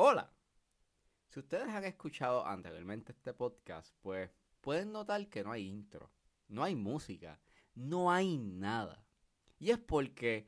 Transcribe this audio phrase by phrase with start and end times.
[0.00, 0.32] Hola.
[1.26, 6.12] Si ustedes han escuchado anteriormente este podcast, pues pueden notar que no hay intro,
[6.46, 7.40] no hay música,
[7.74, 9.04] no hay nada.
[9.58, 10.46] Y es porque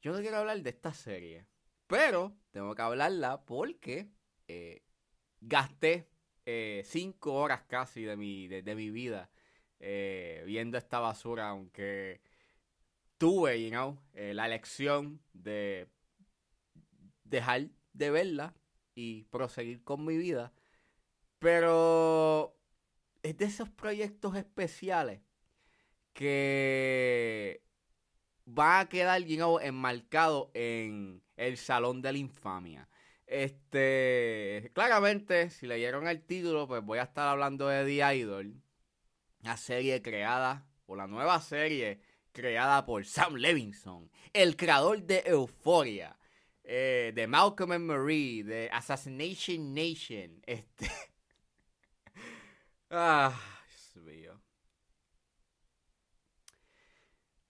[0.00, 1.48] yo no quiero hablar de esta serie,
[1.88, 4.12] pero tengo que hablarla porque
[4.46, 4.84] eh,
[5.40, 6.08] gasté
[6.46, 9.32] eh, cinco horas casi de mi, de, mi vida
[9.80, 12.20] eh, viendo esta basura, aunque
[13.18, 15.88] tuve, you know, la elección de
[17.24, 17.68] dejar
[18.00, 18.54] de verla
[18.96, 20.52] y proseguir con mi vida.
[21.38, 22.56] Pero
[23.22, 25.20] es de esos proyectos especiales
[26.12, 27.62] que
[28.46, 32.88] va a quedar you enmarcado en el Salón de la Infamia.
[33.26, 38.60] Este, claramente, si leyeron el título, pues voy a estar hablando de The Idol,
[39.42, 42.00] la serie creada, o la nueva serie
[42.32, 46.16] creada por Sam Levinson, el creador de Euphoria,
[46.72, 50.88] eh, de Malcolm and Marie, de Assassination Nation, este...
[52.90, 54.40] ah, Dios mío.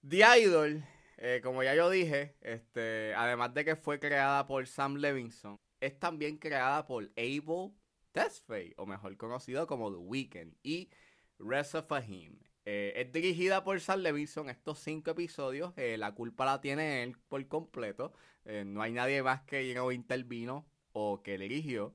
[0.09, 0.83] The Idol,
[1.19, 5.99] eh, como ya yo dije, este, además de que fue creada por Sam Levinson, es
[5.99, 7.75] también creada por Abel
[8.13, 10.89] Tesfaye, o mejor conocido como The Weeknd, y
[11.39, 12.41] Reza Fahim.
[12.65, 15.73] Eh, es dirigida por Sam Levinson estos cinco episodios.
[15.77, 18.13] Eh, la culpa la tiene él por completo.
[18.45, 21.95] no hay nadie más que you intervino o que dirigió.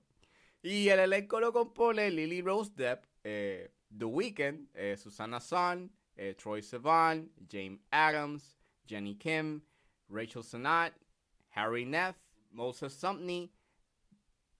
[0.62, 5.92] Y el elenco lo compone Lily Rose Depp, The Weeknd, Susana Son,
[6.38, 8.58] Troy Sivan, James Adams,
[8.88, 9.62] Jenny Kim,
[10.10, 10.94] Rachel Sonat,
[11.50, 12.16] Harry Neff,
[12.52, 13.52] Moses Sumney,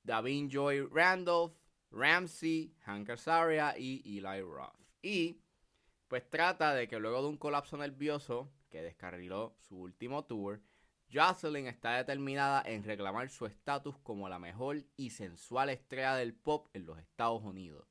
[0.06, 1.54] Davin Joy Randolph,
[1.92, 4.76] Ramsey, Hank Azaria y Eli Roth.
[5.02, 5.38] Y
[6.08, 10.62] pues trata de que luego de un colapso nervioso que descarriló su último tour,
[11.12, 16.68] Jocelyn está determinada en reclamar su estatus como la mejor y sensual estrella del pop
[16.74, 17.88] en los Estados Unidos.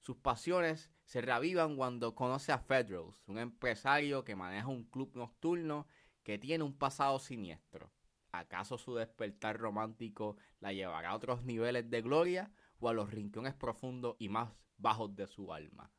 [0.00, 5.86] Sus pasiones se reavivan cuando conoce a Federals, un empresario que maneja un club nocturno
[6.22, 7.92] que tiene un pasado siniestro.
[8.32, 13.54] ¿Acaso su despertar romántico la llevará a otros niveles de gloria o a los rincones
[13.54, 15.90] profundos y más bajos de su alma?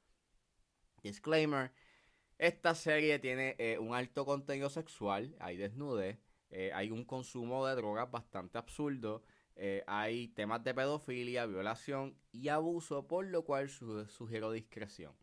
[1.03, 1.71] Disclaimer,
[2.37, 6.19] esta serie tiene eh, un alto contenido sexual, hay desnudez,
[6.49, 9.23] eh, hay un consumo de drogas bastante absurdo,
[9.55, 15.13] eh, hay temas de pedofilia, violación y abuso, por lo cual sugiero discreción.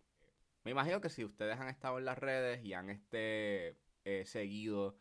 [0.65, 3.79] Me imagino que si ustedes han estado en las redes y han este,
[4.25, 4.97] seguido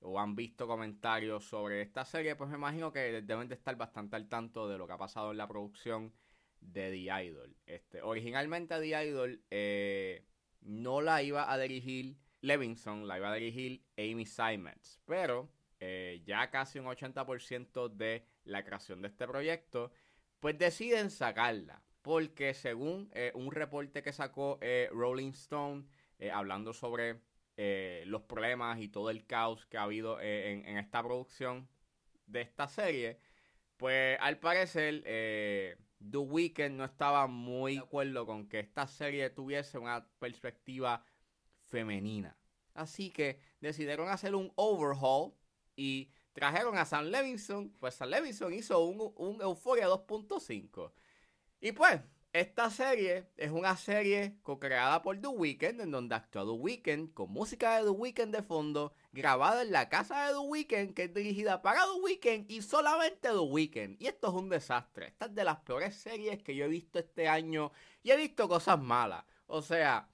[0.00, 4.14] o han visto comentarios sobre esta serie, pues me imagino que deben de estar bastante
[4.14, 6.12] al tanto de lo que ha pasado en la producción
[6.60, 7.56] de The Idol.
[7.66, 10.24] Este, originalmente The Idol eh,
[10.60, 15.50] no la iba a dirigir Levinson, la iba a dirigir Amy Simons, pero
[16.24, 19.92] ya casi un 80% de la creación de este proyecto,
[20.40, 21.82] pues deciden sacarla.
[22.02, 25.86] Porque según eh, un reporte que sacó eh, Rolling Stone,
[26.18, 27.20] eh, hablando sobre
[28.04, 31.66] los problemas y todo el caos que ha habido en, en, esta producción
[32.26, 33.18] de esta serie,
[33.78, 35.02] pues al parecer
[35.98, 41.04] The Weeknd no estaba muy de acuerdo con que esta serie tuviese una perspectiva
[41.64, 42.36] femenina.
[42.74, 45.32] Así que decidieron hacer un overhaul
[45.74, 50.92] y trajeron a Sam Levinson, pues Sam Levinson hizo un, un Euphoria 2.5.
[51.60, 52.00] Y pues,
[52.40, 57.30] esta serie es una serie co-creada por The Weeknd, en donde actúa The Weeknd, con
[57.30, 61.14] música de The Weeknd de fondo, grabada en la casa de The Weeknd, que es
[61.14, 63.96] dirigida para The Weeknd y solamente The Weeknd.
[64.00, 65.08] Y esto es un desastre.
[65.08, 68.48] Esta es de las peores series que yo he visto este año y he visto
[68.48, 69.24] cosas malas.
[69.46, 70.08] O sea,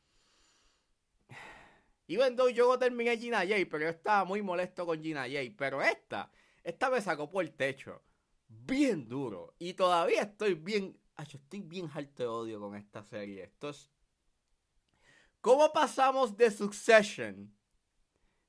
[2.09, 5.55] Even though yo terminé Gina J, pero yo estaba muy molesto con Gina J.
[5.57, 6.31] Pero esta,
[6.63, 8.03] esta me sacó por el techo.
[8.49, 9.55] Bien duro.
[9.59, 10.99] Y todavía estoy bien.
[11.17, 13.45] Ay, yo estoy bien harto de odio con esta serie.
[13.45, 13.91] Esto es.
[15.41, 17.55] ¿Cómo pasamos de Succession?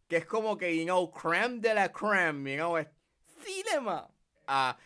[0.07, 2.88] Que es como que, you know, creme de la creme, you know, es
[3.44, 4.09] cinema.
[4.47, 4.78] A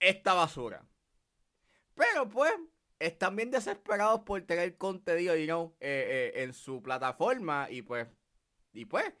[0.00, 0.86] esta basura.
[1.94, 2.52] Pero pues,
[2.98, 8.08] están bien desesperados por tener contenido, you know, eh, eh, en su plataforma y pues,
[8.72, 9.12] y pues,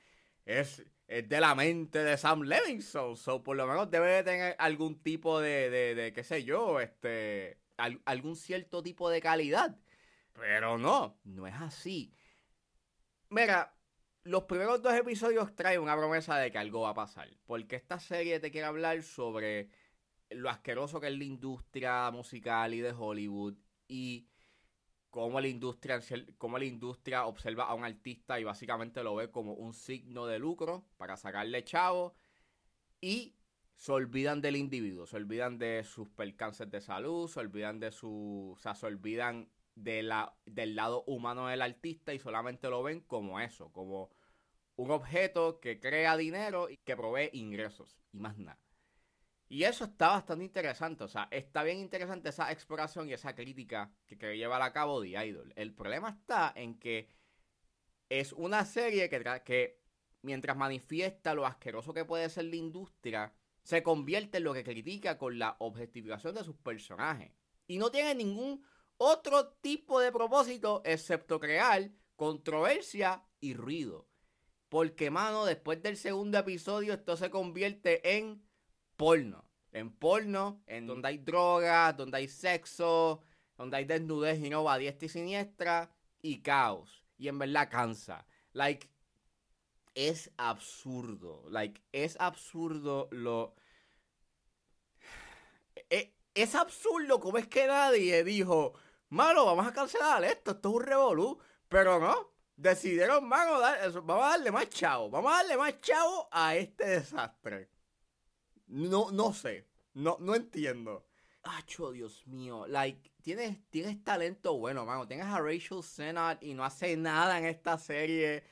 [0.44, 5.02] es, de la mente de Sam Levinson, so por lo menos debe de tener algún
[5.02, 7.58] tipo de, de, de qué sé yo, este,
[8.04, 9.78] algún cierto tipo de calidad.
[10.34, 12.14] Pero no, no es así.
[13.30, 13.74] Mira,
[14.24, 17.98] los primeros dos episodios traen una promesa de que algo va a pasar, porque esta
[17.98, 19.70] serie te quiere hablar sobre
[20.30, 23.54] lo asqueroso que es la industria musical y de Hollywood
[23.86, 24.28] y
[25.22, 26.00] cómo la industria,
[26.38, 30.38] cómo la industria observa a un artista y básicamente lo ve como un signo de
[30.38, 32.14] lucro para sacarle chavo
[33.00, 33.34] y
[33.74, 38.54] se olvidan del individuo, se olvidan de sus percances de salud, se olvidan de su,
[38.56, 43.00] o sea, se olvidan de la, del lado humano del artista y solamente lo ven
[43.00, 44.10] como eso, como
[44.76, 48.67] un objeto que crea dinero y que provee ingresos y más nada.
[49.48, 53.90] Y eso está bastante interesante, o sea, está bien interesante esa exploración y esa crítica
[54.06, 55.54] que quiere llevar a cabo The Idol.
[55.56, 57.08] El problema está en que
[58.10, 59.80] es una serie que, que
[60.20, 65.16] mientras manifiesta lo asqueroso que puede ser la industria, se convierte en lo que critica
[65.16, 67.32] con la objetificación de sus personajes.
[67.66, 68.62] Y no tiene ningún
[68.98, 74.08] otro tipo de propósito excepto crear controversia y ruido.
[74.68, 78.42] Porque, mano, después del segundo episodio esto se convierte en
[78.98, 79.46] porno.
[79.72, 83.22] En porno, en donde hay drogas, donde hay sexo,
[83.56, 85.90] donde hay desnudez y no va diestra y siniestra
[86.20, 87.04] y caos.
[87.16, 88.26] Y en verdad cansa.
[88.52, 88.90] Like,
[89.94, 91.44] es absurdo.
[91.48, 93.54] Like, es absurdo lo.
[95.88, 98.74] Es, es absurdo como es que nadie dijo,
[99.08, 101.38] malo, vamos a cancelar esto, esto es un revolú.
[101.68, 106.86] Pero no, decidieron, vamos a darle más chavo, vamos a darle más chavo a este
[106.86, 107.70] desastre.
[108.68, 109.66] No, no sé.
[109.94, 111.04] No, no entiendo.
[111.42, 112.66] Acho, Dios mío.
[112.66, 115.06] Like, tienes, tienes talento bueno, mano.
[115.06, 118.44] Tienes a Rachel Sennott y no hace nada en esta serie.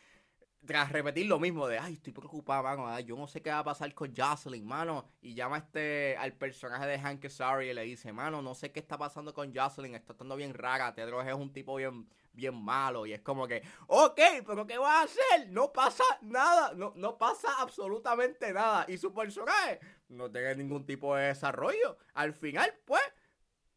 [0.65, 2.99] Tras repetir lo mismo de, ay, estoy preocupada, mano.
[3.01, 5.09] yo no sé qué va a pasar con Jocelyn, mano.
[5.21, 8.81] Y llama este al personaje de Hank Sorry y le dice, mano, no sé qué
[8.81, 9.95] está pasando con Jocelyn.
[9.95, 10.95] Está estando bien rara.
[10.95, 13.07] Tedros es un tipo bien, bien malo.
[13.07, 15.49] Y es como que, ok, pero ¿qué va a hacer?
[15.49, 16.73] No pasa nada.
[16.75, 18.85] No, no pasa absolutamente nada.
[18.89, 21.97] Y su personaje no tiene ningún tipo de desarrollo.
[22.15, 23.03] Al final, pues,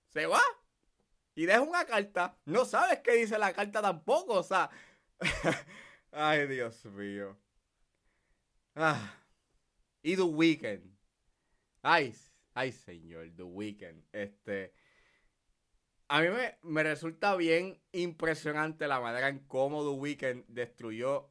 [0.10, 0.42] se va.
[1.34, 2.38] Y deja una carta.
[2.46, 4.34] No sabes qué dice la carta tampoco.
[4.34, 4.70] O sea.
[6.12, 7.38] Ay, Dios mío.
[8.76, 9.16] Ah.
[10.02, 10.98] Y The Weeknd.
[11.82, 12.14] Ay,
[12.54, 14.04] ay, señor, The Weeknd.
[14.12, 14.74] Este.
[16.12, 16.28] A mí
[16.64, 21.30] me, resulta bien impresionante la manera en cómo The Weeknd destruyó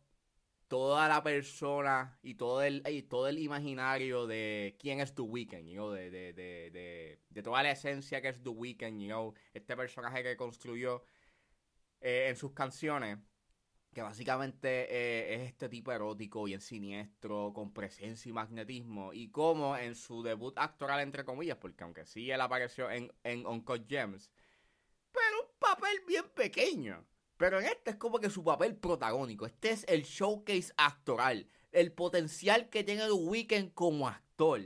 [0.69, 5.91] toda la persona y todo el, todo el imaginario de quién es The Weeknd, you
[5.91, 10.23] de, de, de, de, toda la esencia que es The Weeknd, you know, este personaje
[10.23, 11.03] que construyó
[12.01, 13.19] eh, en sus canciones,
[13.93, 19.77] que básicamente eh, es este tipo erótico y siniestro, con presencia y magnetismo, y como
[19.77, 24.31] en su debut actoral, entre comillas, porque aunque sí él apareció en, en Uncut Gems,
[25.59, 27.07] papel bien pequeño.
[27.39, 29.47] Pero en este es como que su papel protagónico.
[29.47, 31.49] Este es el showcase actoral.
[31.71, 34.61] El potencial que tiene The Weeknd como actor.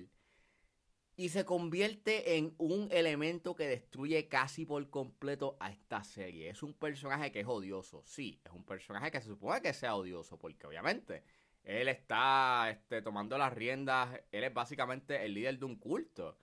[1.14, 6.48] Y se convierte en un elemento que destruye casi por completo a esta serie.
[6.48, 8.02] Es un personaje que es odioso.
[8.06, 10.38] Sí, es un personaje que se supone que sea odioso.
[10.38, 11.24] Porque obviamente
[11.64, 14.18] él está este, tomando las riendas.
[14.30, 16.38] Él es básicamente el líder de un culto.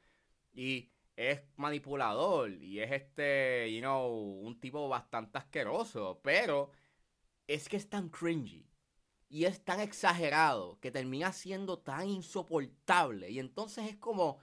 [0.53, 6.71] Y es manipulador y es este, you know, un tipo bastante asqueroso, pero
[7.45, 8.65] es que es tan cringy
[9.27, 14.39] y es tan exagerado que termina siendo tan insoportable y entonces es como,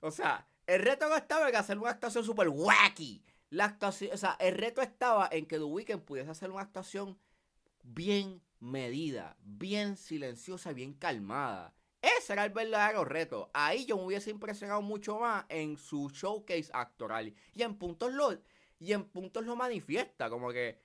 [0.00, 3.24] o sea, el reto no estaba en hacer una actuación super wacky.
[3.48, 7.18] La actuación, o sea, el reto estaba en que The Weeknd pudiese hacer una actuación
[7.82, 11.74] bien medida, bien silenciosa, bien calmada.
[12.00, 13.50] Ese era el verdadero reto.
[13.52, 17.34] Ahí yo me hubiese impresionado mucho más en su showcase actoral.
[17.54, 18.38] Y en puntos lo,
[18.78, 20.30] y en puntos lo manifiesta.
[20.30, 20.80] Como que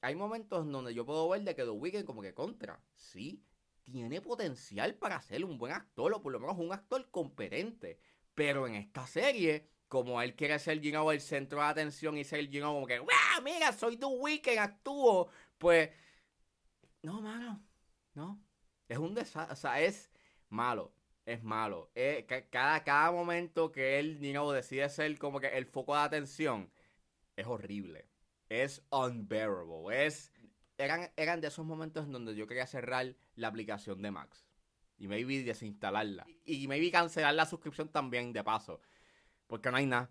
[0.00, 2.80] hay momentos donde yo puedo ver de que The Weeknd como que contra.
[2.94, 3.44] Sí,
[3.82, 7.98] tiene potencial para ser un buen actor o por lo menos un actor competente.
[8.34, 12.48] Pero en esta serie, como él quiere ser you el centro de atención y ser
[12.48, 13.08] you como que, ¡Wow!
[13.42, 15.28] Mira, soy The Weeknd, actúo.
[15.58, 15.90] Pues,
[17.02, 17.64] no, mano,
[18.14, 18.40] no.
[18.88, 19.52] Es un desastre.
[19.52, 20.11] O sea, es
[20.52, 20.94] malo.
[21.24, 21.90] Es malo.
[21.94, 26.70] Eh, cada, cada momento que él, you decide ser como que el foco de atención,
[27.36, 28.08] es horrible.
[28.48, 30.06] Es unbearable.
[30.06, 30.32] Es,
[30.78, 34.46] eran, eran de esos momentos en donde yo quería cerrar la aplicación de Max.
[34.98, 36.26] Y maybe desinstalarla.
[36.44, 38.80] Y maybe cancelar la suscripción también, de paso.
[39.46, 40.10] Porque no hay nada.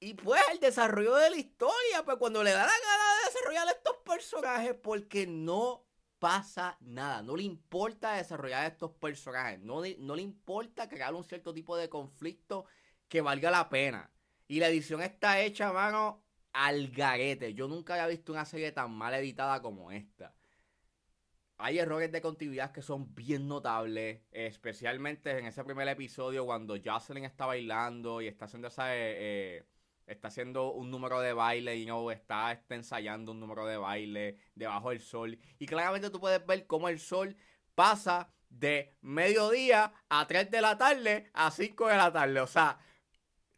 [0.00, 3.68] Y pues el desarrollo de la historia, pues cuando le da la gana de desarrollar
[3.68, 5.84] estos personajes, porque no
[6.24, 7.22] pasa nada.
[7.22, 9.60] No le importa desarrollar estos personajes.
[9.60, 12.64] No, no le importa crear un cierto tipo de conflicto
[13.08, 14.10] que valga la pena.
[14.48, 17.52] Y la edición está hecha, mano, al garete.
[17.52, 20.34] Yo nunca había visto una serie tan mal editada como esta.
[21.58, 27.26] Hay errores de continuidad que son bien notables, especialmente en ese primer episodio cuando Jocelyn
[27.26, 29.64] está bailando y está haciendo esa eh, eh,
[30.06, 34.38] está haciendo un número de baile y no está, está ensayando un número de baile
[34.54, 35.38] debajo del sol.
[35.58, 37.36] Y claramente tú puedes ver cómo el sol
[37.74, 42.40] pasa de mediodía a 3 de la tarde a 5 de la tarde.
[42.40, 42.78] O sea,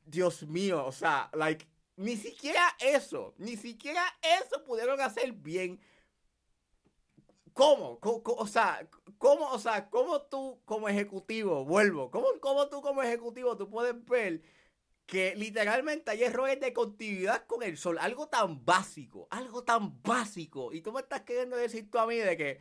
[0.05, 4.03] Dios mío, o sea, like, ni siquiera eso, ni siquiera
[4.41, 5.81] eso pudieron hacer bien.
[7.53, 7.99] ¿Cómo?
[8.03, 8.87] o sea,
[9.17, 14.05] ¿cómo, o sea, cómo tú como ejecutivo, vuelvo, cómo, cómo tú como ejecutivo tú puedes
[14.05, 14.43] ver
[15.07, 20.73] que literalmente hay errores de continuidad con el sol, algo tan básico, algo tan básico,
[20.73, 22.61] y tú me estás queriendo decir tú a mí de que,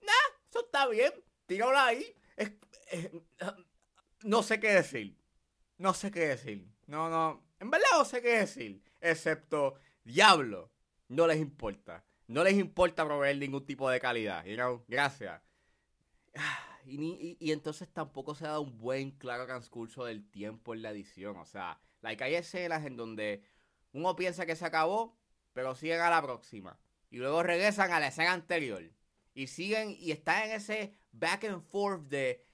[0.00, 1.12] nah, eso está bien,
[1.46, 2.16] tíralo ahí,
[4.22, 5.18] no sé qué decir,
[5.78, 10.72] no sé qué decir, no, no, en verdad no sé qué decir, excepto, diablo,
[11.08, 12.04] no les importa.
[12.28, 14.44] No les importa proveer ningún tipo de calidad.
[14.44, 14.84] You know?
[14.88, 15.40] Gracias.
[16.86, 20.90] Y, y, entonces tampoco se ha dado un buen, claro transcurso del tiempo en la
[20.90, 21.36] edición.
[21.36, 23.42] O sea, hay escenas en donde
[23.92, 25.18] uno piensa que se acabó,
[25.52, 26.78] pero siguen a la próxima.
[27.10, 28.82] Y luego regresan a la escena anterior.
[29.34, 32.46] Y siguen y están en ese back and forth de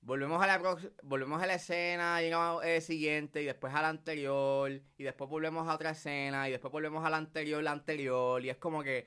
[0.00, 4.70] volvemos a la volvemos a la escena, llegamos al siguiente y después a la anterior
[4.96, 8.50] y después volvemos a otra escena y después volvemos a la anterior, la anterior y
[8.50, 9.06] es como que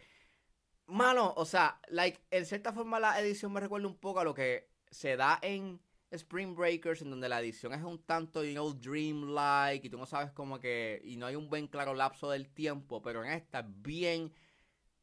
[0.91, 4.33] mano, o sea, like en cierta forma la edición me recuerda un poco a lo
[4.33, 5.79] que se da en
[6.11, 10.05] Spring Breakers en donde la edición es un tanto, you know, dreamlike y tú no
[10.05, 13.59] sabes como que y no hay un buen claro lapso del tiempo, pero en esta
[13.59, 14.33] es bien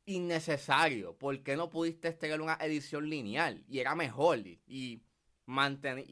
[0.05, 1.17] innecesario.
[1.17, 3.65] ¿Por qué no pudiste tener una edición lineal?
[3.69, 4.39] Y era mejor.
[4.39, 5.03] y
[5.47, 6.05] mantener.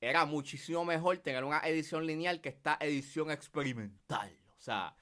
[0.00, 4.36] era muchísimo mejor tener una edición lineal que esta edición experimental.
[4.58, 4.96] O sea,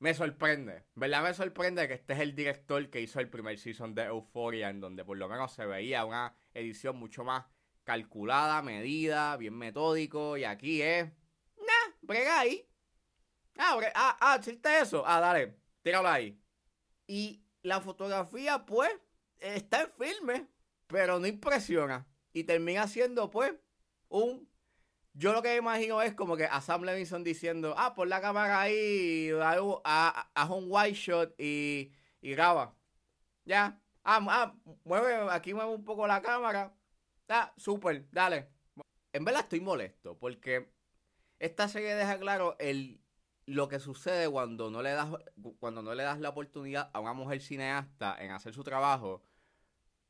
[0.00, 0.86] me sorprende.
[0.94, 1.22] ¿Verdad?
[1.22, 4.80] Me sorprende que este es el director que hizo el primer season de Euphoria, en
[4.80, 7.44] donde por lo menos se veía una edición mucho más
[7.84, 10.36] calculada, medida, bien metódico.
[10.36, 11.06] Y aquí es.
[11.58, 12.66] Nah, brega ahí.
[13.58, 14.40] Ah, ah, ah,
[14.80, 15.04] eso.
[15.06, 16.40] Ah, dale, tíralo ahí.
[17.06, 18.90] Y la fotografía, pues,
[19.38, 20.48] está en filme,
[20.86, 22.06] pero no impresiona.
[22.32, 23.54] Y termina siendo, pues,
[24.08, 24.49] un.
[25.12, 28.60] Yo lo que imagino es como que a Sam Levinson diciendo, ah, pon la cámara
[28.60, 32.74] ahí, haz un white shot y, y graba.
[33.44, 33.80] Ya.
[34.04, 36.74] Ah, ah, mueve, aquí mueve un poco la cámara.
[37.28, 38.48] Ah, súper, dale.
[39.12, 40.72] En verdad estoy molesto porque
[41.38, 43.00] esta serie deja claro el,
[43.46, 45.08] lo que sucede cuando no le das
[45.58, 49.22] cuando no le das la oportunidad a una mujer cineasta en hacer su trabajo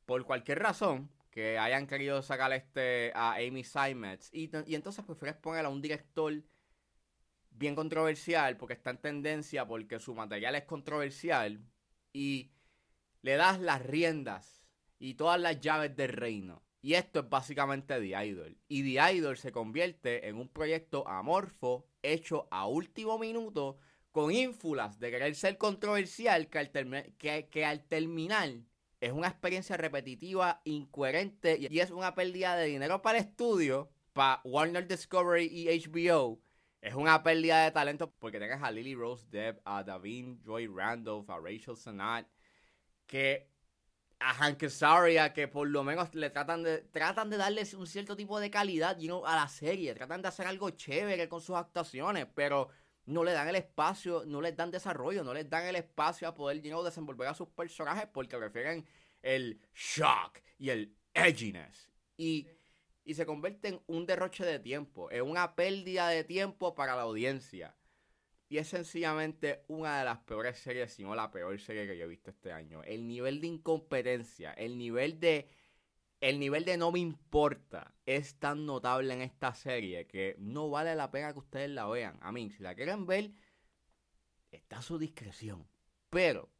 [0.05, 5.37] por cualquier razón que hayan querido sacar este a Amy Simons y, y entonces prefieres
[5.37, 6.33] poner a un director
[7.51, 11.63] bien controversial porque está en tendencia porque su material es controversial
[12.13, 12.51] y
[13.21, 14.63] le das las riendas
[14.99, 16.63] y todas las llaves del reino.
[16.83, 18.57] Y esto es básicamente The Idol.
[18.67, 23.77] Y The Idol se convierte en un proyecto amorfo hecho a último minuto
[24.11, 26.71] con ínfulas de querer ser controversial que al,
[27.17, 28.49] que, que al terminar
[29.01, 34.41] es una experiencia repetitiva, incoherente y es una pérdida de dinero para el estudio, para
[34.43, 36.39] Warner Discovery y HBO.
[36.81, 41.29] Es una pérdida de talento porque tengas a Lily Rose Depp, a Davin Joy Randolph,
[41.31, 42.27] a Rachel Sennott,
[43.07, 43.49] que
[44.19, 48.15] a Hank Azaria, que por lo menos le tratan de tratan de darle un cierto
[48.15, 52.69] tipo de calidad a la serie, tratan de hacer algo chévere con sus actuaciones, pero
[53.05, 56.35] no le dan el espacio, no les dan desarrollo, no les dan el espacio a
[56.35, 58.85] poder desenvolver a sus personajes porque prefieren
[59.21, 61.89] el shock y el edginess.
[62.17, 62.47] Y,
[63.03, 67.03] y se convierte en un derroche de tiempo, en una pérdida de tiempo para la
[67.03, 67.75] audiencia.
[68.47, 72.03] Y es sencillamente una de las peores series, si no la peor serie que yo
[72.03, 72.83] he visto este año.
[72.83, 75.47] El nivel de incompetencia, el nivel de
[76.21, 80.95] el nivel de no me importa es tan notable en esta serie que no vale
[80.95, 82.17] la pena que ustedes la vean.
[82.21, 83.31] A mí, si la quieren ver,
[84.51, 85.67] está a su discreción.
[86.11, 86.51] Pero,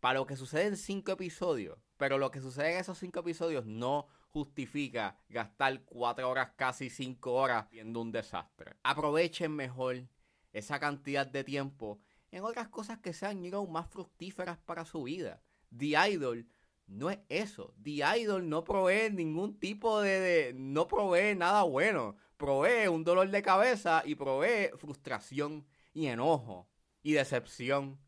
[0.00, 3.64] para lo que sucede en cinco episodios, pero lo que sucede en esos cinco episodios
[3.64, 8.76] no justifica gastar cuatro horas, casi cinco horas, viendo un desastre.
[8.82, 10.08] Aprovechen mejor
[10.52, 12.00] esa cantidad de tiempo
[12.30, 15.40] en otras cosas que sean más fructíferas para su vida.
[15.74, 16.46] The Idol
[16.86, 17.74] no es eso.
[17.82, 22.16] The Idol no provee ningún tipo de, No provee nada bueno.
[22.36, 26.68] Provee un dolor de cabeza y provee frustración y enojo
[27.02, 27.98] y decepción.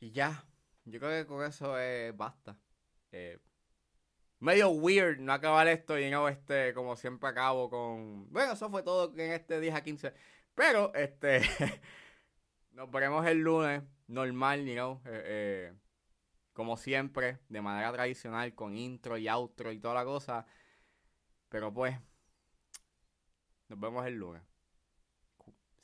[0.00, 0.44] Y ya.
[0.84, 2.58] Yo creo que con eso eh, basta.
[3.12, 3.38] Eh,
[4.40, 8.30] medio weird no acabar esto y no este, como siempre acabo con.
[8.32, 10.12] Bueno, eso fue todo en este 10 a 15.
[10.54, 11.40] Pero, este.
[12.72, 15.00] nos veremos el lunes, normal, you know.
[15.06, 15.81] eh, eh
[16.52, 20.46] como siempre, de manera tradicional, con intro y outro y toda la cosa.
[21.48, 21.96] Pero pues,
[23.68, 24.42] nos vemos el lunes.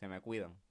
[0.00, 0.67] Se me cuidan.